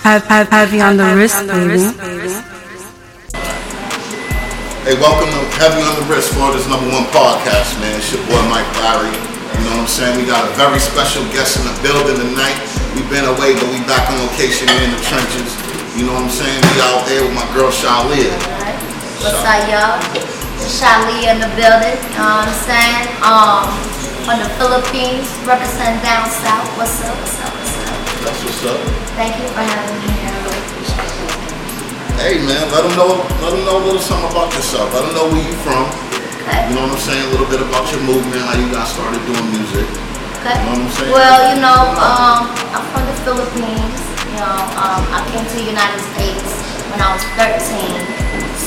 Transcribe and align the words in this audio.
Have, 0.00 0.24
have, 0.32 0.48
heavy 0.48 0.80
on 0.80 0.96
the 0.96 1.04
wrist, 1.12 1.44
baby. 1.44 1.76
Hey, 4.80 4.96
welcome 4.96 5.28
to 5.28 5.40
Heavy 5.60 5.84
on 5.84 5.92
the 6.00 6.08
Wrist, 6.08 6.32
Florida's 6.32 6.64
number 6.72 6.88
one 6.88 7.04
podcast, 7.12 7.76
man. 7.84 8.00
It's 8.00 8.08
your 8.08 8.24
boy 8.24 8.40
Mike 8.48 8.64
Larry. 8.80 9.12
You 9.12 9.60
know 9.68 9.76
what 9.76 9.84
I'm 9.84 9.92
saying? 9.92 10.16
We 10.16 10.24
got 10.24 10.48
a 10.48 10.56
very 10.56 10.80
special 10.80 11.20
guest 11.36 11.60
in 11.60 11.68
the 11.68 11.76
building 11.84 12.16
tonight. 12.16 12.56
We've 12.96 13.04
been 13.12 13.28
away, 13.28 13.52
but 13.60 13.68
we 13.68 13.84
back 13.84 14.08
on 14.08 14.16
location 14.24 14.72
here 14.72 14.88
in 14.88 14.96
the 14.96 15.02
trenches. 15.04 15.52
You 15.92 16.08
know 16.08 16.16
what 16.16 16.24
I'm 16.24 16.32
saying? 16.32 16.64
We 16.64 16.80
out 16.80 17.04
there 17.04 17.20
with 17.20 17.36
my 17.36 17.44
girl 17.52 17.68
Shylia. 17.68 18.32
What's 19.20 19.44
up, 19.44 19.68
y'all? 19.68 20.00
Shali 20.64 21.28
in 21.28 21.44
the 21.44 21.52
building, 21.60 22.00
you 22.00 22.16
know 22.16 22.40
what 22.40 22.48
I'm 22.48 22.56
saying? 22.64 23.04
Um, 23.20 23.68
from 24.24 24.40
the 24.40 24.48
Philippines, 24.56 25.28
represent 25.44 26.00
down 26.00 26.24
south. 26.24 26.64
What's 26.80 27.04
up, 27.04 27.12
what's 27.20 27.36
up, 27.44 27.52
what's 27.52 27.76
up? 27.84 28.00
That's 28.24 28.40
what's 28.48 28.64
up. 28.64 29.09
Thank 29.20 29.36
you 29.36 29.52
for 29.52 29.60
having 29.60 30.00
me 30.00 30.16
here. 30.16 30.32
I 30.32 30.40
really 30.48 30.64
appreciate 30.64 31.12
it. 31.12 31.44
Hey 32.24 32.34
man, 32.40 32.72
let 32.72 32.88
them 32.88 32.96
know 32.96 33.20
let 33.44 33.52
them 33.52 33.68
know 33.68 33.76
a 33.76 33.84
little 33.84 34.00
something 34.00 34.32
about 34.32 34.48
yourself. 34.56 34.88
Let 34.96 35.04
them 35.04 35.12
know 35.12 35.28
where 35.28 35.44
you're 35.44 35.60
from. 35.60 35.92
Okay. 36.40 36.72
You 36.72 36.80
know 36.80 36.88
what 36.88 36.96
I'm 36.96 37.04
saying? 37.04 37.28
A 37.28 37.30
little 37.36 37.44
bit 37.52 37.60
about 37.60 37.84
your 37.92 38.00
movement, 38.08 38.40
how 38.40 38.56
you 38.56 38.72
got 38.72 38.88
started 38.88 39.20
doing 39.28 39.44
music. 39.52 39.84
Okay. 40.40 40.56
You 40.56 40.72
know 40.72 40.88
what 40.88 40.88
I'm 40.88 40.96
saying? 40.96 41.12
Well, 41.12 41.40
you 41.52 41.56
know, 41.60 41.80
um, 42.00 42.48
I'm 42.72 42.84
from 42.96 43.04
the 43.12 43.16
Philippines. 43.20 44.00
You 44.24 44.40
know, 44.40 44.56
um, 44.80 45.04
I 45.12 45.20
came 45.28 45.44
to 45.44 45.56
the 45.60 45.68
United 45.68 46.00
States 46.16 46.56
when 46.88 47.04
I 47.04 47.12
was 47.12 47.20
13. 47.36 47.60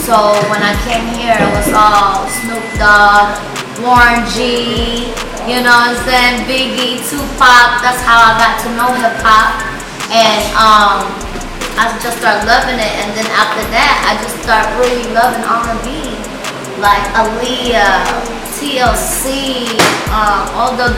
So 0.05 0.37
when 0.53 0.61
I 0.61 0.77
came 0.85 1.17
here, 1.17 1.33
it 1.33 1.49
was 1.49 1.73
all 1.73 2.29
Snoop 2.29 2.61
Dogg, 2.77 3.41
Warren 3.81 4.21
G, 4.29 5.09
you 5.49 5.65
know 5.65 5.73
what 5.73 5.97
I'm 5.97 5.99
saying, 6.05 6.45
Biggie, 6.45 7.01
Tupac. 7.09 7.81
That's 7.81 8.05
how 8.05 8.21
I 8.21 8.37
got 8.37 8.61
to 8.61 8.69
know 8.77 8.93
hip 9.01 9.17
hop. 9.25 9.72
And 10.13 10.43
um, 10.53 11.09
I 11.81 11.89
just 11.97 12.21
started 12.21 12.45
loving 12.45 12.77
it. 12.77 12.93
And 13.01 13.17
then 13.17 13.25
after 13.33 13.65
that, 13.73 13.95
I 14.05 14.21
just 14.21 14.37
started 14.45 14.69
really 14.77 15.09
loving 15.09 15.41
R&B 15.41 16.13
like 16.77 17.01
Aaliyah, 17.17 18.05
TLC, 18.53 19.65
um, 20.13 20.45
all 20.53 20.75
the 20.77 20.93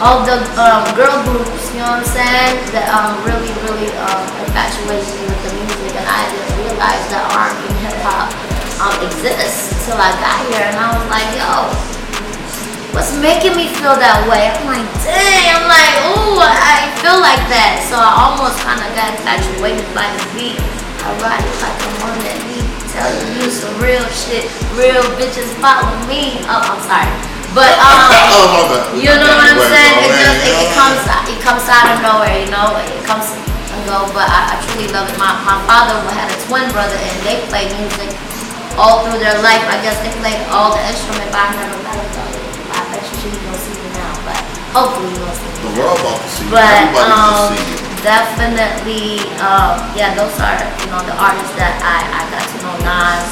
all 0.00 0.24
the 0.24 0.40
um, 0.56 0.80
girl 0.96 1.12
groups, 1.28 1.68
you 1.76 1.84
know 1.84 1.92
what 1.92 2.00
I'm 2.00 2.08
saying, 2.08 2.56
that 2.72 2.88
um, 2.88 3.20
really, 3.20 3.52
really 3.68 3.92
um, 4.00 4.24
infatuated 4.48 5.04
me 5.04 5.28
with 5.28 5.40
the 5.44 5.52
music, 5.60 5.92
and 5.92 6.08
I 6.08 6.24
didn't 6.32 6.56
realize 6.56 7.04
that 7.12 7.20
R&B 7.36 7.60
and 7.68 7.78
hip 7.84 8.00
hop 8.00 8.32
um, 8.80 8.96
exists 9.04 9.76
until 9.76 10.00
I 10.00 10.08
got 10.16 10.40
here, 10.48 10.64
and 10.64 10.76
I 10.80 10.88
was 10.96 11.04
like, 11.12 11.28
yo, 11.36 11.68
what's 12.96 13.12
making 13.20 13.52
me 13.60 13.68
feel 13.76 13.92
that 13.92 14.24
way? 14.24 14.48
I'm 14.48 14.64
like, 14.72 14.88
dang, 15.04 15.52
I'm 15.52 15.68
like, 15.68 15.92
ooh, 16.16 16.39
got 19.60 19.70
infatuated 19.70 19.94
by 19.94 20.08
the 20.16 20.24
beat. 20.32 20.60
I 21.00 21.08
ride 21.20 21.44
it 21.44 21.56
like 21.60 21.76
I'm 21.80 22.12
on 22.12 22.16
that 22.24 22.38
beat, 22.48 22.68
telling 22.92 23.28
you 23.40 23.48
some 23.48 23.72
real 23.80 24.04
shit, 24.12 24.48
real 24.76 25.04
bitches 25.16 25.48
follow 25.60 25.96
me. 26.08 26.40
Oh, 26.44 26.60
I'm 26.60 26.80
sorry. 26.84 27.08
But 27.56 27.72
um, 27.82 28.12
oh 28.12 28.68
bad. 28.68 29.00
you 29.00 29.10
know 29.10 29.32
what 29.32 29.48
I'm 29.48 29.60
saying? 29.64 29.96
It 30.06 30.12
just 30.12 30.40
it, 30.44 30.56
it 30.60 30.70
comes 30.76 31.00
it 31.28 31.40
comes 31.40 31.64
out 31.68 31.88
of 31.88 31.98
nowhere, 32.04 32.36
you 32.36 32.48
know. 32.52 32.76
It 32.78 33.04
comes 33.08 33.32
and 33.32 33.82
go, 33.88 34.06
but 34.12 34.28
I, 34.28 34.54
I 34.54 34.64
truly 34.68 34.92
love 34.92 35.08
it. 35.08 35.16
My 35.16 35.34
my 35.42 35.58
father 35.64 35.98
had 36.12 36.28
a 36.30 36.38
twin 36.46 36.68
brother, 36.70 36.96
and 36.96 37.16
they 37.24 37.40
played 37.48 37.72
music 37.80 38.12
all 38.76 39.02
through 39.04 39.18
their 39.18 39.40
life. 39.40 39.64
I 39.66 39.80
guess 39.82 39.98
they 40.04 40.12
played 40.20 40.40
all 40.52 40.76
the 40.76 40.82
instruments, 40.84 41.32
but 41.32 41.40
I 41.40 41.48
never 41.58 41.76
them. 41.80 41.96
though. 42.12 42.76
I 42.76 42.80
bet 42.92 43.02
you 43.02 43.14
she 43.18 43.28
gonna 43.34 43.56
see 43.56 43.74
me 43.82 43.88
now, 43.98 44.14
but 44.22 44.36
hopefully 44.76 45.10
you 45.10 45.18
gonna 45.18 45.34
see 45.34 45.48
me. 45.48 45.58
The 45.64 45.72
world 45.80 45.98
about 45.98 46.20
to 46.22 46.28
see 46.28 46.44
you. 46.44 46.54
But 46.54 46.64
Everybody 46.70 47.10
um, 47.10 47.18
can 47.18 47.56
see 47.56 47.66
you. 47.72 47.79
Definitely, 48.02 49.20
um, 49.40 49.76
yeah, 49.96 50.14
those 50.16 50.36
are 50.40 50.58
you 50.80 50.86
know 50.92 51.00
the 51.04 51.14
artists 51.16 51.54
that 51.60 51.76
I, 51.84 52.00
I 52.04 52.22
got 52.32 52.44
to 52.44 52.56
know 52.64 52.76
Nas, 52.84 53.24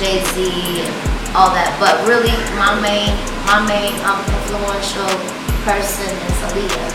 Jay 0.00 0.20
Z, 0.32 0.36
and 0.84 0.92
all 1.36 1.50
that. 1.52 1.68
But 1.78 2.00
really, 2.08 2.32
my 2.58 2.72
main 2.80 3.12
my 3.46 3.60
main 3.68 3.92
um, 4.08 4.20
influential 4.24 5.12
person 5.64 6.08
is 6.08 6.38
Aaliyah. 6.48 6.90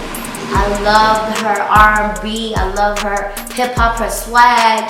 I 0.51 0.65
love 0.81 1.29
her 1.45 1.61
R&B. 1.61 2.55
I 2.55 2.73
love 2.73 2.97
her 2.99 3.29
hip 3.53 3.75
hop, 3.75 3.97
her 3.99 4.09
swag, 4.09 4.83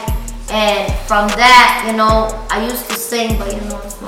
and 0.49 0.87
from 1.05 1.27
that, 1.35 1.83
you 1.85 1.91
know, 1.97 2.31
I 2.49 2.63
used 2.63 2.87
to 2.89 2.95
sing, 2.95 3.37
but 3.37 3.53
you 3.53 3.59
know, 3.67 3.79
it's. 3.83 3.97
Uh, 4.01 4.07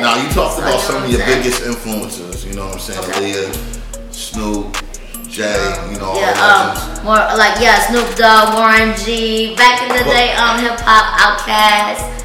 Now 0.00 0.16
you 0.20 0.28
talked 0.30 0.56
So, 0.56 0.62
about 0.62 0.80
some 0.80 1.04
of 1.04 1.10
your 1.10 1.20
what 1.20 1.28
I'm 1.28 1.30
saying? 1.30 1.42
biggest 1.42 1.62
influences. 1.66 2.44
You 2.44 2.54
know 2.54 2.66
what 2.66 2.74
I'm 2.74 2.80
saying? 2.80 2.98
Okay. 3.10 3.32
Aaliyah, 3.32 4.12
Snoop, 4.12 4.76
Jay. 5.28 5.90
You 5.92 5.98
know 5.98 6.06
all 6.06 6.20
Yeah, 6.20 6.32
um, 6.96 7.04
more 7.04 7.16
like 7.36 7.60
yeah, 7.60 7.86
Snoop 7.88 8.16
Dogg, 8.16 8.54
Warren 8.54 8.94
G. 8.96 9.54
Back 9.56 9.82
in 9.82 9.88
the 9.88 9.94
Well- 10.04 10.14
day, 10.14 10.32
um, 10.34 10.58
hip 10.58 10.80
hop, 10.80 11.06
Outkast. 11.20 12.24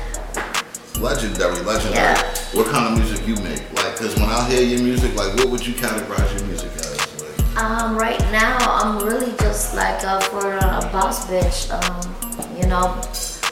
legendary, 0.99 1.59
legendary. 1.61 1.95
Yeah. 1.95 2.21
What 2.53 2.67
kind 2.71 2.87
of 2.87 2.97
music 2.97 3.27
you 3.27 3.35
make? 3.43 3.61
Like, 3.75 3.97
cause 3.97 4.15
when 4.15 4.29
I 4.29 4.47
hear 4.49 4.61
your 4.61 4.79
music, 4.81 5.15
like, 5.15 5.35
what 5.35 5.49
would 5.49 5.65
you 5.65 5.73
categorize 5.73 6.31
your 6.37 6.47
music 6.47 6.69
as? 6.77 7.21
Like, 7.21 7.61
Um, 7.63 7.97
right 7.97 8.19
now, 8.31 8.57
I'm 8.59 8.99
really 8.99 9.33
just 9.39 9.75
like 9.75 10.03
uh, 10.05 10.19
for 10.21 10.53
a 10.57 10.89
boss 10.93 11.25
bitch. 11.27 11.69
Um, 11.73 12.15
you 12.57 12.67
know, 12.67 12.95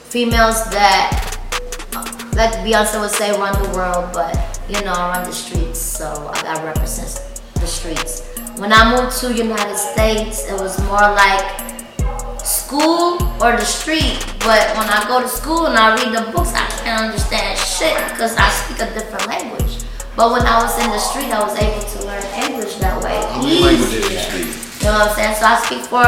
females 0.09 0.63
that, 0.69 1.37
like 2.35 2.53
Beyonce 2.63 2.99
would 3.01 3.11
say, 3.11 3.37
run 3.37 3.61
the 3.61 3.69
world, 3.77 4.11
but 4.13 4.37
you 4.69 4.79
know, 4.85 4.93
I 4.93 5.17
run 5.17 5.23
the 5.25 5.33
streets, 5.35 5.79
so 5.81 6.31
I 6.33 6.41
gotta 6.41 6.63
represent 6.65 7.19
the 7.55 7.67
streets. 7.67 8.23
When 8.57 8.71
I 8.73 8.91
moved 8.91 9.17
to 9.21 9.33
United 9.33 9.77
States, 9.77 10.45
it 10.49 10.53
was 10.59 10.77
more 10.85 10.99
like 10.99 11.43
school 12.43 13.21
or 13.41 13.55
the 13.55 13.65
street. 13.65 14.19
But 14.39 14.75
when 14.77 14.87
I 14.89 15.05
go 15.07 15.21
to 15.21 15.27
school 15.27 15.67
and 15.67 15.77
I 15.77 15.95
read 15.95 16.11
the 16.13 16.31
books, 16.31 16.53
I 16.53 16.65
can't 16.83 17.05
understand 17.09 17.57
shit 17.57 17.95
because 18.09 18.35
I 18.37 18.49
speak 18.49 18.79
a 18.79 18.93
different 18.93 19.27
language. 19.27 19.83
But 20.15 20.31
when 20.31 20.41
I 20.45 20.61
was 20.61 20.77
in 20.83 20.89
the 20.89 20.99
street, 20.99 21.31
I 21.31 21.41
was 21.41 21.57
able 21.57 21.81
to 21.81 22.05
learn 22.05 22.23
English 22.43 22.75
that 22.75 23.01
way. 23.01 23.15
how 23.31 23.41
many 23.41 23.59
languages 23.59 24.11
you 24.11 24.19
speak? 24.19 24.81
You 24.81 24.87
know 24.87 24.99
what 24.99 25.09
I'm 25.09 25.15
saying? 25.15 25.35
So 25.39 25.45
I 25.45 25.55
speak 25.65 25.83
for 25.87 26.07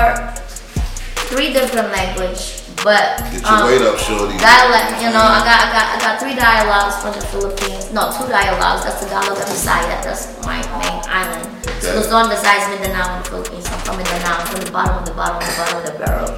three 1.31 1.53
different 1.53 1.89
language, 1.91 2.62
but 2.83 3.23
Get 3.31 3.41
your 3.41 3.63
um, 3.63 3.65
weight 3.65 3.81
up, 3.81 3.97
shorty. 3.97 4.35
dialect. 4.37 4.99
You 5.01 5.09
know, 5.15 5.23
I 5.23 5.39
got 5.47 5.57
I 5.63 5.67
got 5.71 5.85
I 5.87 5.97
got 6.03 6.13
three 6.19 6.35
dialogues 6.35 6.99
from 6.99 7.15
the 7.15 7.23
Philippines. 7.31 7.91
No, 7.95 8.11
two 8.11 8.27
dialogues. 8.27 8.83
That's 8.83 8.99
the 8.99 9.07
Tagalog 9.09 9.39
and 9.39 9.47
Bisaya. 9.47 10.03
That's 10.03 10.27
my 10.43 10.59
main 10.83 10.99
island. 11.07 11.47
So 11.79 11.89
Okay. 11.89 11.95
Luzon 11.99 12.27
besides 12.29 12.67
Mindanao 12.71 13.15
in 13.15 13.23
the 13.23 13.29
Philippines. 13.31 13.65
I'm 13.71 13.79
from 13.87 13.95
Mindanao. 13.97 14.35
I'm 14.39 14.47
from 14.47 14.61
the 14.67 14.71
bottom 14.71 14.95
of 14.99 15.05
the 15.07 15.15
bottom 15.15 15.37
of 15.39 15.45
the 15.47 15.55
bottom 15.55 15.77
of 15.79 15.83
the 15.87 15.95
barrel. 15.99 16.31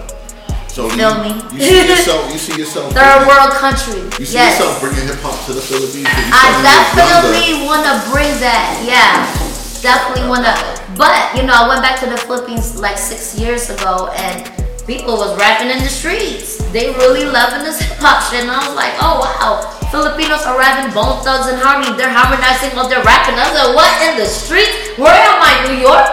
So 0.69 0.89
do 0.89 0.97
Feel 0.99 1.15
you, 1.23 1.23
me? 1.23 1.31
you 1.55 1.61
see 1.63 1.87
yourself, 1.87 2.21
you 2.33 2.37
see 2.37 2.55
yourself, 2.59 2.91
Third 2.91 2.99
bringing- 2.99 3.27
world 3.31 3.51
country. 3.57 4.01
you 4.19 4.25
see 4.27 4.35
yes. 4.35 4.59
yourself 4.59 4.81
bringing 4.83 5.07
hip 5.07 5.23
hop 5.23 5.39
to 5.47 5.53
the 5.55 5.61
Philippines. 5.63 6.03
you 6.03 6.35
I 6.35 6.51
said 6.51 6.59
when 6.59 6.67
you 6.67 6.75
was 6.75 6.91
definitely 6.99 7.55
want 7.63 7.83
to 7.87 7.95
bring 8.11 8.31
that. 8.43 8.75
Yeah, 8.83 9.23
definitely 9.81 10.27
want 10.27 10.43
to. 10.43 10.53
But 10.99 11.31
you 11.39 11.43
know, 11.47 11.55
I 11.55 11.67
went 11.71 11.79
back 11.81 11.99
to 12.03 12.07
the 12.11 12.17
Philippines 12.17 12.75
like 12.75 12.97
six 12.97 13.39
years 13.39 13.69
ago, 13.69 14.11
and 14.19 14.43
people 14.85 15.17
was 15.17 15.33
rapping 15.37 15.69
in 15.73 15.81
the 15.81 15.89
streets. 15.89 16.61
They 16.71 16.93
really 16.93 17.25
loving 17.25 17.65
this 17.65 17.81
hip 17.85 17.97
hop 17.97 18.21
shit, 18.29 18.45
and 18.45 18.51
I 18.53 18.61
was 18.65 18.77
like, 18.77 18.93
oh 19.01 19.25
wow, 19.25 19.65
Filipinos 19.89 20.45
are 20.45 20.57
rapping 20.57 20.93
Bone 20.93 21.21
Thugs-n-Harmony. 21.25 21.97
They're 21.97 22.13
harmonizing 22.13 22.77
while 22.77 22.87
they're 22.87 23.03
rapping. 23.03 23.35
I 23.35 23.49
was 23.49 23.55
like, 23.57 23.73
what 23.73 23.91
in 24.05 24.13
the 24.17 24.29
streets? 24.29 24.97
Where 24.97 25.13
am 25.13 25.41
I, 25.41 25.53
New 25.69 25.77
York? 25.81 26.05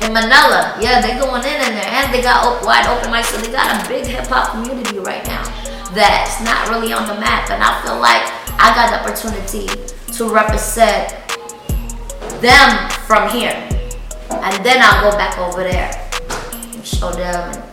In 0.00 0.16
Manila, 0.16 0.80
yeah, 0.80 1.04
they 1.04 1.12
going 1.20 1.44
in 1.44 1.60
in 1.60 1.76
there, 1.76 1.92
and 1.92 2.08
they 2.08 2.22
got 2.22 2.44
op- 2.44 2.64
wide 2.64 2.88
open 2.88 3.12
mics, 3.12 3.32
so 3.32 3.36
they 3.36 3.52
got 3.52 3.68
a 3.68 3.88
big 3.88 4.06
hip 4.06 4.26
hop 4.28 4.52
community 4.52 4.98
right 4.98 5.24
now 5.26 5.44
that's 5.92 6.40
not 6.40 6.68
really 6.68 6.92
on 6.92 7.06
the 7.06 7.14
map, 7.20 7.50
and 7.50 7.62
I 7.62 7.82
feel 7.82 7.98
like 7.98 8.24
I 8.60 8.72
got 8.74 8.90
the 8.90 9.00
opportunity 9.02 9.66
to 10.14 10.28
represent 10.32 11.16
them 12.40 12.90
from 13.06 13.28
here, 13.28 13.52
and 14.30 14.64
then 14.64 14.80
I'll 14.80 15.10
go 15.10 15.16
back 15.16 15.36
over 15.38 15.62
there 15.64 15.90
and 16.72 16.86
show 16.86 17.10
them 17.12 17.69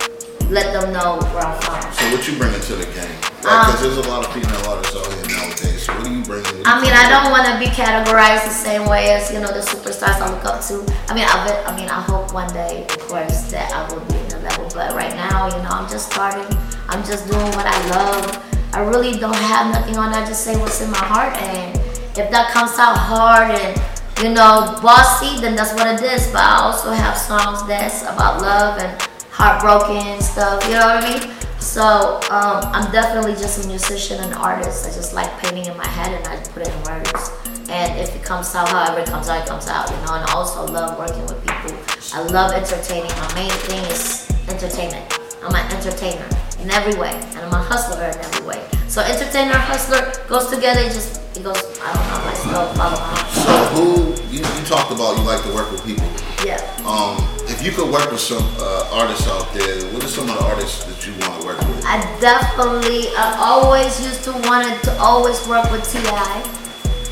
let 0.50 0.72
them 0.74 0.94
know 0.94 1.20
where 1.34 1.44
I'm 1.44 1.60
from. 1.62 1.82
So 1.92 2.04
what 2.12 2.28
you 2.28 2.38
bringing 2.38 2.62
to 2.62 2.76
the 2.76 2.86
game? 2.96 3.12
Um, 3.48 3.68
Because 3.68 3.82
there's 3.82 3.98
a 4.06 4.10
lot 4.10 4.26
of 4.26 4.32
female 4.34 4.64
artists 4.68 4.96
out 4.96 5.08
here 5.08 5.38
nowadays. 5.38 5.84
So 5.84 5.94
what 5.94 6.04
do 6.06 6.12
you 6.12 6.24
bring? 6.24 6.44
I 6.66 6.80
mean, 6.82 6.92
I 6.92 7.08
don't 7.12 7.32
want 7.32 7.48
to 7.52 7.56
be 7.60 7.68
categorized 7.72 8.44
the 8.48 8.56
same 8.56 8.88
way 8.88 9.12
as 9.12 9.32
you 9.32 9.40
know 9.40 9.52
the 9.52 9.64
superstars 9.64 10.20
I 10.20 10.32
look 10.32 10.46
up 10.46 10.64
to. 10.68 10.84
I 11.08 11.16
mean, 11.16 11.28
I 11.28 11.36
bet, 11.46 11.68
I 11.68 11.76
mean, 11.76 11.90
I 11.90 12.02
hope 12.02 12.34
one 12.34 12.52
day, 12.54 12.86
of 12.90 13.00
course, 13.08 13.52
that 13.52 13.72
I 13.72 13.88
will 13.92 14.04
be 14.08 14.16
in 14.20 14.28
the 14.30 14.40
level. 14.40 14.68
But 14.74 14.96
right 14.96 15.14
now, 15.16 15.48
you 15.48 15.62
know, 15.64 15.72
I'm 15.72 15.90
just 15.90 16.12
starting. 16.12 16.48
I'm 16.88 17.04
just 17.04 17.28
doing 17.30 17.48
what 17.56 17.66
I 17.68 17.78
love. 17.92 18.44
I 18.74 18.80
really 18.80 19.18
don't 19.20 19.36
have 19.36 19.72
nothing 19.72 19.98
on. 19.98 20.14
I 20.14 20.26
just 20.26 20.44
say 20.44 20.56
what's 20.60 20.82
in 20.82 20.92
my 20.92 21.04
heart, 21.04 21.36
and 21.38 21.76
if 22.18 22.32
that 22.32 22.52
comes 22.52 22.78
out 22.80 22.98
hard 22.98 23.52
and 23.52 23.76
you 24.24 24.34
know 24.34 24.76
bossy, 24.82 25.40
then 25.40 25.56
that's 25.56 25.74
what 25.74 25.88
it 25.88 26.02
is. 26.04 26.28
But 26.32 26.42
I 26.44 26.56
also 26.64 26.92
have 26.92 27.18
songs 27.18 27.66
that's 27.68 28.04
about 28.04 28.42
love 28.42 28.80
and 28.80 28.92
heartbroken 29.38 30.20
stuff. 30.20 30.66
You 30.66 30.74
know 30.82 30.98
what 30.98 31.04
I 31.04 31.14
mean? 31.14 31.22
So 31.62 32.18
um, 32.34 32.66
I'm 32.74 32.92
definitely 32.92 33.34
just 33.34 33.64
a 33.64 33.68
musician 33.68 34.20
and 34.20 34.34
artist. 34.34 34.88
I 34.88 34.90
just 34.90 35.14
like 35.14 35.30
painting 35.38 35.66
in 35.66 35.78
my 35.78 35.86
head 35.86 36.10
and 36.10 36.26
I 36.26 36.42
put 36.50 36.66
it 36.66 36.74
in 36.74 36.82
words. 36.90 37.30
And 37.70 38.00
if 38.02 38.16
it 38.16 38.24
comes 38.24 38.56
out, 38.56 38.68
however 38.70 39.02
it 39.02 39.08
comes 39.08 39.30
out, 39.30 39.44
it 39.44 39.48
comes 39.48 39.68
out. 39.68 39.90
You 39.92 39.98
know. 39.98 40.18
And 40.18 40.26
I 40.26 40.34
also 40.34 40.66
love 40.66 40.98
working 40.98 41.22
with 41.30 41.38
people. 41.46 41.78
I 42.18 42.26
love 42.34 42.52
entertaining. 42.52 43.14
My 43.14 43.34
main 43.36 43.54
thing 43.70 43.84
is 43.94 44.26
entertainment. 44.50 45.06
I'm 45.44 45.54
an 45.54 45.70
entertainer 45.70 46.26
in 46.60 46.72
every 46.72 46.98
way, 47.00 47.14
and 47.14 47.38
I'm 47.38 47.54
a 47.54 47.62
hustler 47.62 48.10
in 48.10 48.18
every 48.18 48.48
way. 48.48 48.66
So 48.88 49.02
entertainer, 49.02 49.54
hustler 49.54 50.02
goes 50.28 50.50
together. 50.50 50.82
It 50.82 50.94
just 50.98 51.22
it 51.38 51.44
goes. 51.44 51.62
I 51.78 51.94
don't 51.94 52.08
know. 52.10 52.26
I 52.26 52.34
still 52.34 52.66
follow 52.74 52.98
my. 52.98 53.14
So 53.46 53.54
who 53.76 53.86
you, 54.34 54.40
you 54.40 54.66
talked 54.66 54.92
about? 54.92 55.18
You 55.18 55.24
like 55.24 55.44
to 55.44 55.54
work 55.54 55.70
with 55.72 55.86
people. 55.86 56.10
Yeah. 56.44 56.58
Um, 56.88 57.37
if 57.50 57.64
you 57.64 57.72
could 57.72 57.92
work 57.92 58.12
with 58.12 58.20
some 58.20 58.44
uh, 58.60 58.90
artists 58.92 59.28
out 59.28 59.52
there, 59.54 59.80
what 59.94 60.04
are 60.04 60.08
some 60.08 60.30
of 60.30 60.36
the 60.38 60.44
artists 60.46 60.84
that 60.84 61.00
you 61.08 61.14
want 61.24 61.40
to 61.40 61.48
work 61.48 61.60
with? 61.60 61.84
I 61.86 62.00
definitely, 62.20 63.08
I 63.16 63.36
always 63.40 64.04
used 64.04 64.24
to 64.26 64.32
wanted 64.48 64.82
to 64.84 64.92
always 65.00 65.40
work 65.48 65.72
with 65.72 65.84
Ti. 65.88 66.04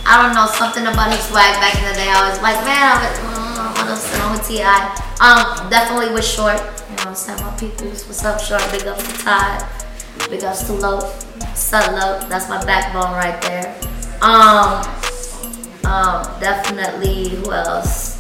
I 0.06 0.22
don't 0.22 0.36
know 0.36 0.46
something 0.46 0.86
about 0.86 1.12
his 1.12 1.24
swag 1.26 1.56
back 1.64 1.74
in 1.80 1.88
the 1.88 1.96
day. 1.96 2.12
I 2.12 2.30
was 2.30 2.40
like, 2.44 2.60
man, 2.68 2.78
I 2.78 2.96
was, 3.02 3.18
mm, 3.20 3.58
I 3.58 3.74
want 3.74 3.90
to 3.90 3.96
sit 3.96 4.22
on 4.22 4.32
with 4.36 4.46
Ti. 4.46 4.62
Um, 5.24 5.70
definitely 5.70 6.14
with 6.14 6.26
Short. 6.26 6.60
You 6.60 6.96
know 7.00 7.08
what 7.08 7.08
I'm 7.08 7.16
saying? 7.16 7.42
My 7.42 7.56
peoples, 7.58 8.06
what's 8.06 8.24
up, 8.24 8.40
Short? 8.40 8.62
Big 8.72 8.86
ups 8.86 9.02
to 9.02 9.14
Todd. 9.24 9.66
Big 10.30 10.44
ups 10.44 10.64
to 10.68 10.74
Loaf. 10.74 11.26
Sun 11.56 11.96
Loaf. 11.96 12.30
That's 12.30 12.50
my 12.50 12.64
backbone 12.66 13.14
right 13.14 13.42
there. 13.42 13.74
Um, 14.22 14.84
um, 15.90 16.40
definitely. 16.40 17.30
Who 17.30 17.52
else? 17.52 18.15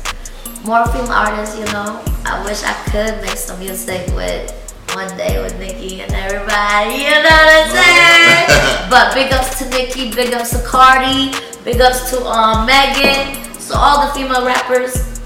More 0.66 0.84
female 0.88 1.12
artists. 1.12 1.60
You 1.60 1.66
know, 1.66 2.02
I 2.26 2.44
wish 2.44 2.64
I 2.64 2.74
could 2.90 3.22
make 3.22 3.38
some 3.38 3.60
music 3.60 4.08
with 4.16 4.50
one 4.96 5.16
day 5.16 5.40
with 5.40 5.60
Nicki 5.60 6.02
and 6.02 6.12
everybody. 6.12 7.06
You 7.06 7.22
know 7.22 7.38
what 7.38 7.54
I'm 7.54 7.70
saying? 7.70 8.90
but 8.90 9.14
big 9.14 9.32
ups 9.32 9.60
to 9.60 9.70
Nicki. 9.70 10.10
Big 10.10 10.34
ups 10.34 10.50
to 10.58 10.66
Cardi. 10.66 11.38
Big 11.64 11.80
ups 11.82 12.10
to 12.10 12.26
um, 12.26 12.66
Megan. 12.66 13.44
So 13.60 13.76
all 13.78 14.08
the 14.08 14.14
female 14.14 14.44
rappers. 14.44 15.22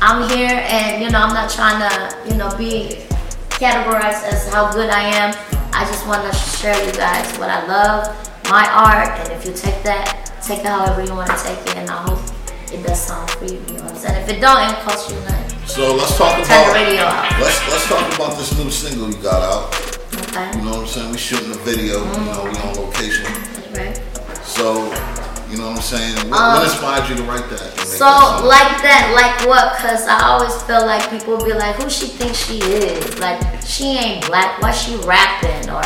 I'm 0.00 0.30
here, 0.30 0.62
and 0.70 1.02
you 1.02 1.10
know, 1.10 1.18
I'm 1.18 1.34
not 1.34 1.50
trying 1.50 1.82
to, 1.82 2.30
you 2.30 2.36
know, 2.38 2.56
be 2.56 3.02
categorized 3.58 4.22
as 4.30 4.48
how 4.52 4.70
good 4.70 4.90
I 4.90 5.00
am. 5.00 5.34
I 5.72 5.84
just 5.86 6.06
want 6.06 6.22
to 6.22 6.38
share 6.38 6.78
you 6.86 6.92
guys 6.92 7.36
what 7.36 7.50
I 7.50 7.66
love, 7.66 8.06
my 8.48 8.64
art, 8.70 9.08
and 9.18 9.32
if 9.32 9.44
you 9.44 9.52
take 9.52 9.82
that, 9.82 10.38
take 10.40 10.60
it 10.60 10.66
however 10.66 11.02
you 11.04 11.14
want 11.14 11.30
to 11.30 11.36
take 11.36 11.58
it, 11.66 11.76
and 11.78 11.90
I 11.90 11.96
hope 11.96 12.37
it 12.72 12.82
does 12.86 13.00
sound 13.00 13.30
for 13.30 13.44
you. 13.44 13.54
You 13.54 13.58
know 13.78 13.84
what 13.84 13.92
I'm 13.92 13.96
saying? 13.96 14.22
If 14.22 14.28
it 14.36 14.40
don't, 14.40 14.60
it 14.70 14.76
cost 14.80 15.10
you 15.10 15.16
nothing. 15.20 15.58
So 15.68 15.94
let's 15.94 16.16
talk 16.16 16.38
about 16.38 16.46
Turn 16.46 16.66
the 16.68 16.72
radio 16.74 17.02
out. 17.04 17.40
let's 17.40 17.58
let's 17.70 17.86
talk 17.88 18.14
about 18.16 18.38
this 18.38 18.56
new 18.58 18.70
single 18.70 19.10
you 19.10 19.16
got 19.22 19.42
out. 19.42 19.74
Okay. 20.28 20.58
You 20.58 20.64
know 20.64 20.70
what 20.70 20.80
I'm 20.80 20.86
saying? 20.86 21.10
We 21.12 21.18
shooting 21.18 21.50
a 21.50 21.58
video. 21.64 21.98
You 22.04 22.24
know, 22.32 22.44
we 22.44 22.56
on 22.58 22.74
location. 22.76 23.24
Right. 23.74 24.00
So, 24.42 24.84
you 25.50 25.56
know 25.58 25.68
what 25.68 25.76
I'm 25.76 25.82
saying? 25.82 26.16
What, 26.30 26.40
Um, 26.40 26.54
what 26.56 26.64
inspired 26.64 27.08
you 27.10 27.16
to 27.16 27.22
write 27.24 27.48
that? 27.50 27.78
So 27.84 28.04
that 28.04 28.44
like 28.44 28.82
that, 28.82 29.12
like 29.14 29.46
what? 29.48 29.76
Cause 29.78 30.06
I 30.08 30.20
always 30.28 30.54
feel 30.62 30.84
like 30.86 31.08
people 31.10 31.36
be 31.44 31.52
like, 31.52 31.76
who 31.76 31.88
she 31.90 32.06
thinks 32.06 32.38
she 32.46 32.58
is? 32.58 33.18
Like 33.18 33.40
she 33.64 33.96
ain't 33.98 34.26
black. 34.26 34.60
Why 34.62 34.72
she 34.72 34.96
rapping? 35.04 35.68
Or 35.70 35.84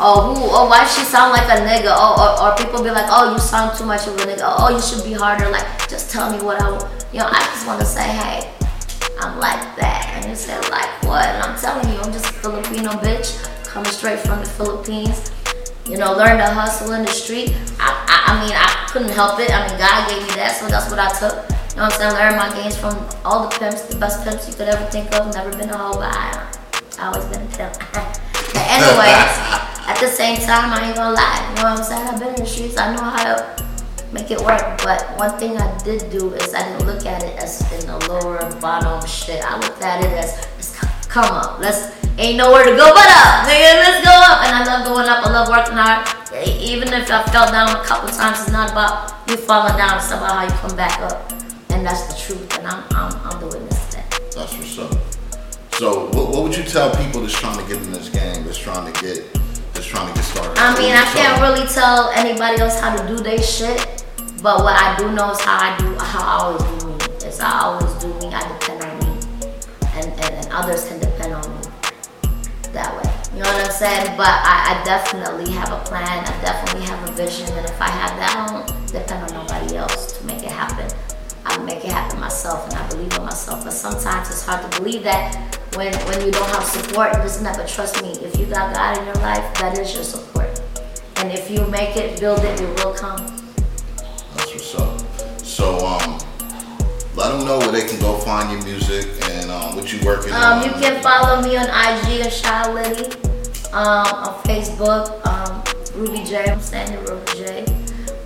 oh 0.00 0.34
who? 0.34 0.48
Oh 0.50 0.66
why 0.68 0.84
she 0.86 1.04
sound 1.04 1.32
like 1.32 1.46
a 1.46 1.60
nigga? 1.62 1.92
Oh 1.92 2.16
or, 2.16 2.50
or 2.50 2.56
people 2.56 2.82
be 2.82 2.90
like, 2.90 3.06
oh 3.08 3.32
you 3.32 3.38
sound 3.38 3.76
too 3.76 3.84
much 3.84 4.06
of 4.08 4.16
a 4.16 4.24
nigga. 4.24 4.42
Oh 4.42 4.74
you 4.74 4.80
should 4.80 5.04
be 5.04 5.12
harder. 5.12 5.48
Like 5.50 5.66
just 5.88 6.10
tell 6.10 6.32
me 6.32 6.42
what 6.42 6.60
I. 6.60 6.68
You 7.12 7.20
know 7.20 7.28
I 7.28 7.40
just 7.52 7.66
want 7.66 7.80
to 7.80 7.86
say, 7.86 8.02
hey, 8.02 8.50
I'm 9.20 9.38
like 9.38 9.60
that. 9.76 10.10
And 10.16 10.30
you 10.30 10.36
say 10.36 10.56
like 10.70 10.90
what? 11.04 11.26
And 11.26 11.42
I'm 11.42 11.58
telling 11.58 11.88
you, 11.92 12.00
I'm 12.00 12.12
just 12.12 12.26
a 12.26 12.32
Filipino 12.32 12.90
bitch 13.04 13.36
coming 13.64 13.92
straight 13.92 14.18
from 14.20 14.40
the 14.40 14.48
Philippines. 14.48 15.30
You 15.86 15.98
know, 15.98 16.12
learn 16.14 16.38
to 16.38 16.46
hustle 16.46 16.92
in 16.92 17.02
the 17.02 17.10
street. 17.10 17.50
I, 17.78 17.90
I, 18.06 18.16
I 18.30 18.32
mean, 18.46 18.54
I 18.54 18.86
couldn't 18.90 19.10
help 19.10 19.40
it. 19.40 19.50
I 19.50 19.66
mean, 19.66 19.76
God 19.78 20.08
gave 20.08 20.22
me 20.22 20.34
that, 20.38 20.54
so 20.54 20.68
that's 20.68 20.90
what 20.90 20.98
I 20.98 21.10
took. 21.18 21.34
You 21.74 21.82
know 21.82 21.90
what 21.90 21.98
I'm 21.98 21.98
saying? 21.98 22.14
Learn 22.14 22.34
my 22.38 22.50
games 22.54 22.78
from 22.78 22.94
all 23.24 23.48
the 23.48 23.50
pimps, 23.58 23.82
the 23.90 23.98
best 23.98 24.22
pimps 24.22 24.46
you 24.46 24.54
could 24.54 24.68
ever 24.68 24.84
think 24.90 25.10
of. 25.14 25.34
Never 25.34 25.50
been 25.50 25.70
a 25.70 25.76
hoe, 25.76 25.98
but 25.98 26.14
I, 26.14 26.46
I 26.98 27.10
always 27.10 27.26
been 27.26 27.42
a 27.42 27.50
pimp. 27.50 27.74
but 28.54 28.64
anyways, 28.70 29.18
at 29.18 29.29
the 30.00 30.08
same 30.08 30.36
time, 30.38 30.72
I 30.72 30.88
ain't 30.88 30.96
gonna 30.96 31.14
lie. 31.14 31.44
You 31.50 31.54
know 31.56 31.70
what 31.70 31.78
I'm 31.78 31.84
saying? 31.84 32.08
I've 32.08 32.18
been 32.18 32.34
in 32.34 32.40
the 32.40 32.46
streets. 32.46 32.78
I 32.78 32.96
know 32.96 33.02
how 33.04 33.22
to 33.22 33.64
make 34.12 34.30
it 34.30 34.40
work. 34.40 34.64
But 34.82 35.04
one 35.18 35.38
thing 35.38 35.58
I 35.58 35.68
did 35.84 36.10
do 36.10 36.32
is 36.32 36.54
I 36.54 36.64
didn't 36.64 36.86
look 36.86 37.04
at 37.04 37.22
it 37.22 37.36
as 37.38 37.60
in 37.72 37.86
the 37.86 37.98
lower 38.08 38.40
bottom 38.60 39.06
shit. 39.06 39.44
I 39.44 39.60
looked 39.60 39.82
at 39.82 40.02
it 40.02 40.12
as 40.16 40.48
let's 40.56 40.76
come 41.06 41.30
up. 41.30 41.60
Let's 41.60 41.92
ain't 42.18 42.38
nowhere 42.38 42.64
to 42.64 42.72
go 42.72 42.88
but 42.96 43.08
up, 43.12 43.44
nigga. 43.44 43.76
Let's 43.84 44.00
go 44.04 44.10
up. 44.10 44.40
And 44.48 44.56
I 44.56 44.64
love 44.64 44.86
going 44.88 45.06
up. 45.06 45.26
I 45.26 45.30
love 45.30 45.48
working 45.48 45.76
hard. 45.76 46.08
Even 46.48 46.88
if 46.92 47.10
I 47.10 47.22
fell 47.28 47.52
down 47.52 47.76
a 47.76 47.84
couple 47.84 48.08
times, 48.08 48.40
it's 48.40 48.50
not 48.50 48.72
about 48.72 49.28
you 49.28 49.36
falling 49.36 49.76
down. 49.76 49.98
It's 49.98 50.08
about 50.08 50.32
how 50.32 50.44
you 50.44 50.56
come 50.64 50.76
back 50.76 50.98
up. 51.00 51.30
And 51.68 51.84
that's 51.84 52.08
the 52.08 52.16
truth. 52.18 52.58
And 52.58 52.66
I'm 52.66 52.82
I'm, 52.96 53.12
I'm 53.28 53.40
the 53.40 53.46
witness 53.46 53.90
to 53.90 53.96
that. 53.96 54.32
That's 54.34 54.56
what's 54.56 54.78
up. 54.78 54.96
So, 55.80 56.08
what, 56.10 56.28
what 56.28 56.42
would 56.42 56.56
you 56.56 56.64
tell 56.64 56.94
people 56.96 57.22
that's 57.22 57.38
trying 57.38 57.56
to 57.56 57.66
get 57.66 57.82
in 57.82 57.92
this 57.92 58.10
game, 58.10 58.44
that's 58.44 58.58
trying 58.58 58.92
to 58.92 59.00
get, 59.00 59.24
that's 59.80 59.90
trying 59.90 60.08
to 60.08 60.14
get 60.14 60.24
started? 60.24 60.58
I 60.60 60.76
mean, 60.76 60.92
I 60.92 61.00
What 61.00 61.08
would 61.08 61.16
you 61.16 61.24
can't 61.24 61.40
really 61.40 61.66
tell 61.72 62.10
anybody 62.10 62.60
else 62.60 62.78
how 62.78 62.94
to 62.94 63.00
do 63.08 63.16
their 63.16 63.40
shit, 63.40 64.04
but 64.42 64.60
what 64.60 64.76
I 64.76 64.94
do 64.98 65.10
know 65.12 65.32
is 65.32 65.40
how 65.40 65.56
I 65.56 65.76
do, 65.78 65.96
how 65.96 66.20
I 66.20 66.36
always 66.44 66.62
do 66.68 66.88
me. 66.88 66.94
Is 67.24 67.40
I 67.40 67.60
always 67.60 67.92
do 67.96 68.08
me. 68.20 68.28
I 68.28 68.44
depend 68.44 68.84
on 68.84 68.92
me, 69.00 69.20
and 69.96 70.08
and, 70.20 70.32
and 70.36 70.48
others 70.52 70.86
can 70.86 71.00
depend 71.00 71.32
on 71.32 71.44
me 71.48 71.62
that 72.72 72.92
way. 72.92 73.08
You 73.32 73.42
know 73.42 73.48
what 73.48 73.64
I'm 73.64 73.72
saying? 73.72 74.16
But 74.16 74.28
I, 74.44 74.76
I 74.76 74.84
definitely 74.84 75.50
have 75.52 75.72
a 75.72 75.80
plan. 75.84 76.24
I 76.28 76.32
definitely 76.44 76.86
have 76.86 77.00
a 77.08 77.12
vision, 77.12 77.48
and 77.56 77.64
if 77.64 77.80
I 77.80 77.88
have 77.88 78.16
that, 78.20 78.36
I 78.36 78.52
don't 78.52 78.92
depend 78.92 79.24
on 79.30 79.32
nobody 79.32 79.76
else 79.76 80.18
to 80.18 80.26
make 80.26 80.42
it 80.42 80.52
happen. 80.52 80.88
I 81.44 81.56
make 81.58 81.84
it 81.84 81.92
happen 81.92 82.20
myself, 82.20 82.68
and 82.68 82.74
I 82.74 82.86
believe 82.88 83.12
in 83.14 83.22
myself. 83.22 83.64
But 83.64 83.72
sometimes 83.72 84.28
it's 84.28 84.44
hard 84.44 84.60
to 84.70 84.78
believe 84.78 85.04
that 85.04 85.58
when 85.76 85.92
when 86.06 86.24
you 86.24 86.30
don't 86.32 86.48
have 86.50 86.64
support. 86.64 87.12
Listen, 87.20 87.44
but 87.44 87.68
trust 87.68 88.02
me, 88.02 88.10
if 88.22 88.38
you 88.38 88.46
got 88.46 88.74
God 88.74 88.98
in 88.98 89.04
your 89.06 89.14
life, 89.16 89.42
that 89.60 89.78
is 89.78 89.94
your 89.94 90.04
support. 90.04 90.60
And 91.16 91.30
if 91.32 91.50
you 91.50 91.66
make 91.66 91.96
it, 91.96 92.18
build 92.20 92.40
it, 92.40 92.60
it 92.60 92.84
will 92.84 92.94
come. 92.94 93.18
That's 94.36 94.52
what's 94.52 94.74
up. 94.74 95.00
So, 95.44 95.86
um, 95.86 96.18
let 97.14 97.30
them 97.36 97.44
know 97.46 97.58
where 97.58 97.72
they 97.72 97.86
can 97.86 97.98
go 98.00 98.16
find 98.18 98.50
your 98.50 98.62
music 98.64 99.06
and 99.30 99.50
um, 99.50 99.76
what 99.76 99.92
you 99.92 100.04
working 100.06 100.32
Um, 100.32 100.60
on. 100.60 100.64
you 100.64 100.70
can 100.72 101.02
follow 101.02 101.42
me 101.42 101.56
on 101.56 101.66
IG 101.66 102.20
at 102.26 102.32
Shy 102.32 102.72
Liddy. 102.72 103.16
Um, 103.72 104.06
on 104.06 104.34
Facebook, 104.42 105.24
um, 105.26 105.62
Ruby 105.94 106.24
J. 106.24 106.50
I'm 106.50 106.58
it, 106.94 107.08
Ruby 107.08 107.32
J. 107.36 107.64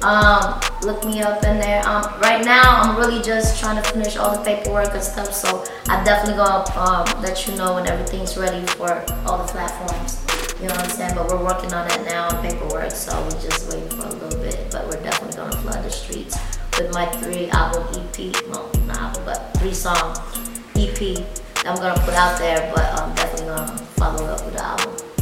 Um, 0.02 0.60
look 0.84 1.04
me 1.04 1.22
up 1.22 1.42
in 1.44 1.58
there. 1.58 1.86
Um, 1.88 2.02
right 2.20 2.44
now, 2.44 2.82
I'm 2.82 2.96
really 2.96 3.22
just 3.22 3.58
trying 3.58 3.82
to 3.82 3.90
finish 3.90 4.16
all 4.16 4.36
the 4.36 4.44
paperwork 4.44 4.92
and 4.92 5.02
stuff. 5.02 5.32
So 5.32 5.64
I 5.88 6.02
definitely 6.04 6.36
gonna 6.36 6.64
um, 6.78 7.22
let 7.22 7.46
you 7.46 7.56
know 7.56 7.74
when 7.74 7.86
everything's 7.86 8.36
ready 8.36 8.64
for 8.66 8.90
all 9.26 9.38
the 9.38 9.50
platforms. 9.50 10.20
You 10.60 10.68
know 10.68 10.74
what 10.74 10.84
I'm 10.84 10.90
saying? 10.90 11.14
But 11.14 11.28
we're 11.28 11.42
working 11.42 11.72
on 11.72 11.88
that 11.88 12.04
now 12.04 12.28
on 12.28 12.42
paperwork, 12.42 12.90
so 12.90 13.12
we're 13.22 13.40
just 13.40 13.70
waiting 13.72 13.88
for 13.90 14.06
a 14.06 14.10
little 14.10 14.40
bit. 14.40 14.68
But 14.70 14.86
we're 14.86 15.02
definitely 15.02 15.36
gonna 15.36 15.56
flood 15.56 15.82
the 15.84 15.90
streets 15.90 16.38
with 16.78 16.92
my 16.92 17.06
three 17.16 17.48
album 17.50 17.84
EP. 17.94 18.34
Well, 18.48 18.70
not 18.86 18.98
album, 18.98 19.24
but 19.24 19.56
three 19.58 19.74
song 19.74 20.16
EP 20.76 20.98
that 20.98 21.66
I'm 21.66 21.76
gonna 21.76 22.00
put 22.00 22.14
out 22.14 22.38
there. 22.38 22.70
But 22.74 22.84
I'm 23.00 23.14
definitely 23.14 23.46
gonna 23.46 23.78
follow 23.96 24.24
up 24.26 24.44
with 24.44 24.54
the 24.54 24.62
album. 24.62 25.13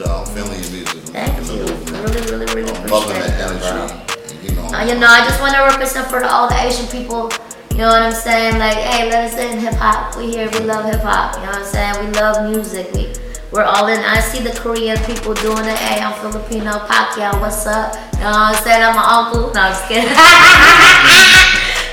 No 0.00 0.06
Hopefully. 0.06 0.06
doubt. 0.06 0.06
No. 0.06 0.14
I'm 0.16 0.26
feeling 0.34 0.60
music. 0.72 0.96
I'm 0.96 1.12
Thank 1.12 1.36
you. 1.38 1.44
the 1.44 1.72
movement. 1.72 1.90
Really, 2.00 2.20
really, 2.32 2.48
really 2.54 2.72
loving 2.88 3.16
appreciate 3.16 3.36
that 3.36 3.50
energy. 3.52 4.48
You 4.48 4.52
know, 4.56 4.64
Uh, 4.72 4.84
you 4.84 4.94
know, 4.98 5.06
I 5.06 5.20
just 5.28 5.40
want 5.40 5.54
to 5.54 5.62
represent 5.62 6.06
for 6.08 6.24
all 6.24 6.48
the 6.48 6.56
Asian 6.56 6.86
people. 6.88 7.30
You 7.72 7.78
know 7.84 7.88
what 7.92 8.02
I'm 8.02 8.12
saying? 8.12 8.58
Like, 8.58 8.76
hey, 8.76 9.10
let 9.10 9.32
us 9.32 9.36
in 9.38 9.58
hip 9.58 9.74
hop. 9.74 10.16
We 10.16 10.30
here, 10.32 10.48
we 10.52 10.60
love 10.60 10.84
hip 10.84 11.00
hop. 11.02 11.36
You 11.36 11.42
know 11.42 11.52
what 11.52 11.58
I'm 11.58 11.64
saying? 11.64 11.94
We 12.00 12.12
love 12.18 12.50
music. 12.50 12.92
We 12.94 13.12
we're 13.52 13.64
all 13.64 13.88
in. 13.88 13.98
I 14.00 14.20
see 14.20 14.42
the 14.42 14.52
Korean 14.52 14.96
people 15.04 15.34
doing 15.34 15.64
it. 15.66 15.76
Hey, 15.78 16.00
I'm 16.00 16.14
Filipino. 16.20 16.78
Pacquiao, 16.86 17.40
what's 17.40 17.66
up? 17.66 17.94
You 18.14 18.20
know 18.20 18.30
what 18.30 18.54
I'm 18.56 18.62
saying? 18.62 18.82
I'm 18.82 18.94
my 18.94 19.02
uncle. 19.04 19.52
No, 19.52 19.60
I'm 19.60 19.72
just 19.74 19.88
kidding. 19.88 20.06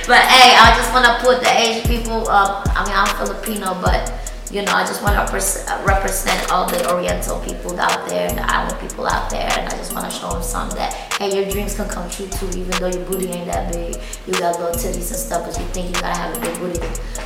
but 0.06 0.22
hey, 0.30 0.54
I 0.54 0.72
just 0.78 0.92
want 0.94 1.04
to 1.04 1.18
put 1.20 1.42
the 1.42 1.50
Asian 1.50 1.82
people 1.88 2.28
up. 2.30 2.62
I 2.72 2.84
mean, 2.86 2.94
I'm 2.94 3.10
Filipino, 3.18 3.74
but 3.82 4.06
you 4.50 4.62
know, 4.62 4.72
I 4.72 4.86
just 4.86 5.02
want 5.02 5.14
to 5.14 5.82
represent, 5.84 6.50
all 6.50 6.66
the 6.68 6.90
Oriental 6.90 7.38
people 7.40 7.78
out 7.78 8.08
there, 8.08 8.28
and 8.28 8.38
the 8.38 8.50
island 8.50 8.80
people 8.80 9.06
out 9.06 9.28
there, 9.28 9.48
and 9.58 9.68
I 9.68 9.76
just 9.76 9.92
want 9.92 10.06
to 10.06 10.10
show 10.10 10.32
them 10.32 10.42
something 10.42 10.76
that 10.76 10.92
hey, 11.18 11.34
your 11.34 11.50
dreams 11.50 11.74
can 11.74 11.88
come 11.88 12.08
true 12.08 12.26
too, 12.28 12.48
even 12.56 12.70
though 12.80 12.88
your 12.88 13.04
booty 13.04 13.28
ain't 13.28 13.46
that 13.46 13.72
big. 13.72 14.00
You 14.26 14.32
got 14.34 14.58
little 14.58 14.72
titties 14.72 15.12
and 15.12 15.20
stuff, 15.20 15.44
but 15.44 15.58
you 15.58 15.66
think 15.68 15.94
you 15.94 16.00
gotta 16.00 16.16
have 16.16 16.36
a 16.36 16.40
big 16.40 16.58
booty. 16.58 16.78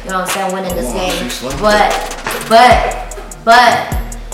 You 0.05 0.11
know 0.11 0.21
what 0.21 0.27
I'm 0.27 0.35
saying? 0.35 0.53
Winning 0.53 0.75
this 0.75 0.93
game, 0.93 1.53
but 1.61 1.95
but 2.49 3.15
but 3.45 3.93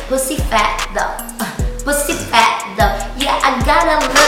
pussy 0.09 0.37
fat 0.37 0.81
though. 0.97 1.45
Pussy 1.85 2.13
fat 2.29 2.69
though. 2.77 2.97
Yeah, 3.17 3.41
I 3.41 3.57
got 3.65 3.89
a 3.89 4.28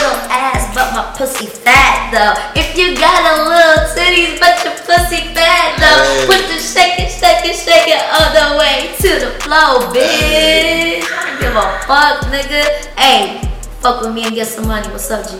pussy 1.15 1.45
fat 1.47 2.11
though. 2.11 2.35
If 2.59 2.77
you 2.77 2.95
got 2.95 3.21
a 3.23 3.35
little 3.47 3.85
titties, 3.95 4.39
but 4.39 4.63
your 4.63 4.73
pussy 4.85 5.31
fat 5.33 5.77
though. 5.79 6.03
Hey. 6.03 6.25
Put 6.27 6.41
the 6.47 6.57
shake 6.59 6.99
it, 6.99 7.09
shake 7.11 7.45
it, 7.45 7.55
shake 7.55 7.87
it 7.87 8.03
all 8.11 8.29
the 8.31 8.57
way 8.57 8.91
to 8.99 9.09
the 9.19 9.31
floor, 9.43 9.87
bitch. 9.93 11.03
I 11.05 11.27
don't 11.27 11.39
give 11.39 11.55
a 11.55 11.65
fuck, 11.87 12.27
nigga. 12.31 12.63
Hey, 12.97 13.41
fuck 13.79 14.01
with 14.01 14.13
me 14.13 14.25
and 14.25 14.35
get 14.35 14.47
some 14.47 14.67
money. 14.67 14.87
What's 14.89 15.09
up, 15.11 15.27
G? 15.27 15.37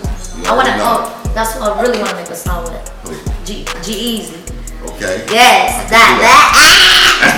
I 0.48 0.56
wanna 0.56 0.78
know. 0.78 1.06
oh, 1.06 1.32
that's 1.36 1.56
what 1.56 1.72
I 1.72 1.82
really 1.82 2.00
wanna 2.00 2.16
make 2.16 2.30
a 2.30 2.36
song 2.36 2.64
with. 2.64 2.82
G 3.46 3.66
G-Eazy. 3.84 4.38
okay. 4.86 5.26
Yes, 5.30 5.90
that 5.90 6.18
that. 6.22 6.50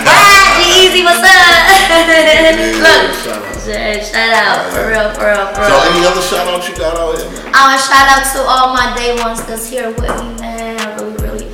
Ah, 0.06 0.60
G-Eazy, 0.60 1.04
what's 1.04 1.20
up? 1.20 1.34
Look, 2.84 3.53
shout 3.64 3.76
out. 3.76 3.96
shit, 3.96 4.06
shout 4.12 4.34
out. 4.34 4.74
For 4.74 4.88
real, 4.90 5.10
for 5.14 5.26
real, 5.32 5.48
for 5.56 5.64
So 5.64 5.76
any 5.88 6.06
other 6.06 6.22
shout 6.22 6.48
outs 6.48 6.68
you 6.68 6.76
got 6.76 6.98
out 6.98 7.18
here, 7.18 7.32
man? 7.32 7.54
To 7.54 7.80
shout 7.80 8.08
out 8.10 8.24
to 8.34 8.40
all 8.42 8.74
my 8.74 8.94
day 8.96 9.16
ones 9.22 9.44
that's 9.46 9.70
here 9.70 9.90
with 9.90 10.02
me, 10.02 10.42
man. 10.42 10.80
I 10.80 10.96
really, 10.96 11.16
really. 11.24 11.50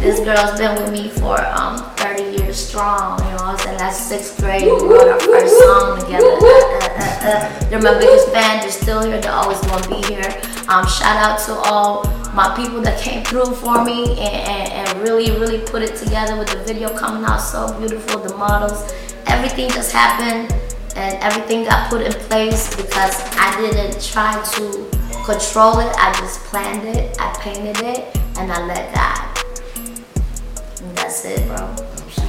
This 0.00 0.20
girl's 0.20 0.58
been 0.58 0.82
with 0.82 0.92
me 0.92 1.10
for 1.10 1.38
um 1.38 1.78
30 1.96 2.38
years 2.38 2.56
strong. 2.56 3.18
You 3.20 3.36
know, 3.36 3.44
I 3.44 3.52
was 3.52 3.66
in 3.66 3.76
that 3.76 3.92
sixth 3.92 4.40
grade. 4.40 4.64
We 4.64 4.88
wrote 4.88 5.08
our 5.08 5.20
first 5.20 5.58
song 5.60 6.00
together. 6.00 6.26
Uh, 6.26 6.40
uh, 6.40 6.88
uh, 6.96 7.28
uh. 7.28 7.68
They're 7.68 7.82
my 7.82 7.98
biggest 7.98 8.28
fan. 8.32 8.60
They're 8.60 8.70
still 8.70 9.02
here. 9.02 9.20
They're 9.20 9.32
always 9.32 9.60
gonna 9.60 9.86
be 9.88 10.00
here. 10.08 10.26
Um, 10.68 10.86
shout 10.86 11.16
out 11.16 11.38
to 11.46 11.52
all 11.52 12.04
my 12.32 12.54
people 12.56 12.80
that 12.82 13.00
came 13.00 13.24
through 13.24 13.54
for 13.56 13.84
me 13.84 14.10
and, 14.18 14.20
and, 14.48 14.72
and 14.72 15.02
really, 15.02 15.30
really 15.32 15.58
put 15.58 15.82
it 15.82 15.96
together 15.96 16.36
with 16.36 16.48
the 16.48 16.58
video 16.64 16.96
coming 16.96 17.24
out 17.24 17.38
so 17.38 17.76
beautiful. 17.78 18.20
The 18.20 18.34
models, 18.36 18.92
everything 19.26 19.68
just 19.70 19.92
happened 19.92 20.59
and 20.96 21.16
everything 21.22 21.64
got 21.64 21.88
put 21.90 22.02
in 22.02 22.12
place 22.12 22.74
because 22.76 23.20
I 23.36 23.56
didn't 23.60 24.00
try 24.02 24.32
to 24.54 24.86
control 25.24 25.78
it. 25.80 25.92
I 25.98 26.12
just 26.18 26.40
planned 26.44 26.86
it, 26.88 27.16
I 27.20 27.32
painted 27.40 27.78
it, 27.84 28.16
and 28.38 28.50
I 28.52 28.64
let 28.66 28.94
God. 28.94 29.44
And 30.82 30.96
that's 30.96 31.24
it, 31.24 31.46
bro. 31.46 31.56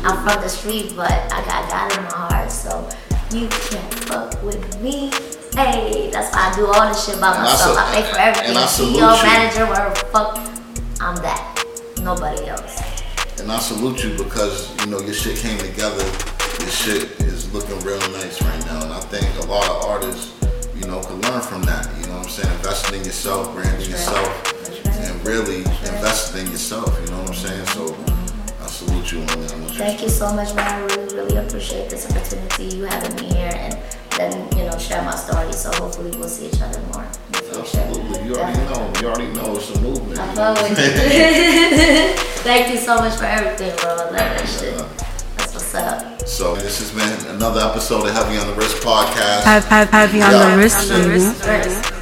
I'm 0.03 0.18
from 0.27 0.41
the 0.41 0.50
street, 0.50 0.94
but 0.96 1.12
I 1.12 1.44
got 1.46 1.70
God 1.70 1.98
in 1.98 2.03
my 2.03 2.10
heart, 2.12 2.51
so 2.51 2.88
you 3.34 3.48
can't 3.48 3.94
fuck 4.06 4.41
with 4.44 4.82
me. 4.82 5.12
Hey, 5.53 6.10
that's 6.12 6.34
why 6.34 6.50
I 6.51 6.56
do 6.56 6.65
all 6.68 6.88
this 6.88 7.06
shit 7.06 7.20
by 7.20 7.34
And 7.34 7.44
myself. 7.44 7.77
I 7.77 7.94
pay 7.96 8.12
for 8.12 8.18
everything. 8.20 8.50
and 8.51 8.58
I 8.58 8.65
salute 8.65 8.96
CEO, 8.98 9.18
you. 9.18 9.24
manager, 9.24 9.65
whatever 9.68 9.94
the 9.94 10.06
fuck. 10.08 10.38
I'm 11.01 11.15
that. 11.18 11.65
Nobody 12.01 12.48
else. 12.48 12.80
And 13.39 13.51
I 13.51 13.60
salute 13.60 14.03
you 14.03 14.18
because 14.18 14.70
you 14.80 14.88
know 14.91 15.00
your 15.00 15.13
shit 15.13 15.38
came 15.38 15.58
together. 15.58 16.03
Your 16.62 16.70
shit 16.70 17.03
is 17.22 17.51
looking 17.53 17.80
real 17.82 18.00
nice 18.12 18.41
right 18.41 18.65
now, 18.65 18.84
and 18.84 18.94
I 18.94 19.00
think 19.01 19.25
a 19.44 19.48
lot 19.50 19.68
of 19.68 19.86
artists, 19.86 20.32
you 20.75 20.86
know, 20.88 21.01
can 21.01 21.20
learn 21.22 21.41
from 21.41 21.63
that. 21.63 21.86
You 22.00 22.08
know 22.08 22.18
what 22.18 22.25
I'm 22.25 22.30
saying? 22.30 22.56
Investing 22.58 23.00
in 23.00 23.06
yourself, 23.06 23.53
branding 23.53 23.89
yourself, 23.89 24.30
and 24.86 25.25
really 25.27 25.58
investing 25.89 26.46
in 26.46 26.51
yourself. 26.51 26.88
You 27.03 27.12
know 27.12 27.20
what 27.22 27.30
I'm 27.30 27.36
saying? 27.36 27.65
So 27.68 27.96
I 28.63 28.68
salute 28.68 29.12
you 29.12 29.20
on 29.22 29.27
that. 29.27 29.51
I 29.53 29.56
want 29.58 29.72
you 29.72 29.77
to- 29.77 29.84
Thank 29.84 30.01
you 30.03 30.10
so 30.10 30.34
much, 30.34 30.53
man. 30.56 30.68
I 30.68 30.86
really, 30.96 31.15
really 31.15 31.38
appreciate 31.38 31.89
this 31.89 32.10
opportunity, 32.10 32.75
you 32.77 32.84
having 32.86 33.15
me 33.15 33.34
here, 33.36 33.51
and 33.51 33.77
then 34.18 34.58
you 34.58 34.63
know 34.65 34.77
share 34.77 35.01
my 35.03 35.15
story. 35.15 35.51
So 35.53 35.72
hopefully 35.74 36.12
we'll 36.18 36.30
see 36.30 36.48
each 36.48 36.62
other 36.62 36.80
more. 36.94 37.03
in 37.03 37.32
the 37.32 37.38
future. 37.39 37.60
Absolutely, 37.62 38.24
you 38.27 38.36
already 38.36 38.60
know. 38.70 38.94
You 39.01 39.08
already 39.10 39.34
know 39.34 39.56
it's 39.58 39.70
a 39.75 39.82
movement. 39.82 40.20
I 40.20 40.30
you 40.30 40.36
know 40.36 40.51
what 40.53 40.70
I'm 40.70 40.75
saying? 40.75 42.13
it. 42.13 42.20
Thank 42.46 42.70
you 42.72 42.77
so 42.77 42.96
much 42.98 43.15
for 43.18 43.25
everything, 43.25 43.75
bro. 43.77 43.89
I 43.89 43.96
love 43.96 44.13
that 44.13 44.48
shit. 44.48 44.77
That's 45.38 45.53
what's 45.53 45.75
up. 45.75 46.11
So 46.25 46.55
this 46.55 46.79
has 46.79 46.91
been 46.91 47.35
another 47.35 47.61
episode 47.61 48.07
of 48.07 48.13
Heavy 48.13 48.37
on 48.37 48.47
the 48.47 48.53
Wrist 48.53 48.77
podcast. 48.77 49.43
Have, 49.43 49.65
have, 49.65 49.89
heavy 49.89 50.21
on 50.21 50.31
the 50.31 50.57
wrist, 50.57 50.89
baby. 50.89 51.19
First. 51.19 52.00